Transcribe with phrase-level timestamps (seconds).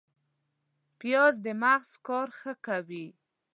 [0.99, 3.05] پیاز د مغز کار ښه کوي